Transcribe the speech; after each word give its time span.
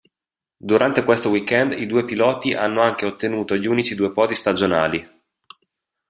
Durante 0.57 1.03
questo 1.03 1.29
weekend 1.29 1.73
i 1.73 1.85
due 1.85 2.03
piloti 2.03 2.55
hanno 2.55 2.81
anche 2.81 3.05
ottenuto 3.05 3.55
gli 3.55 3.67
unici 3.67 3.93
due 3.93 4.11
podi 4.11 4.33
stagionali. 4.33 5.07